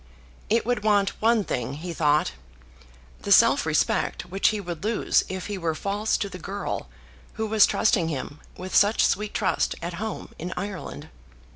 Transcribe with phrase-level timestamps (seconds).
[0.49, 2.31] It would want one thing, he thought,
[3.21, 6.89] the self respect which he would lose if he were false to the girl
[7.33, 11.09] who was trusting him with such sweet trust at home in Ireland.